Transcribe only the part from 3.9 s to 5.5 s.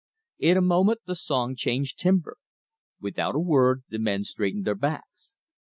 men straightened their backs.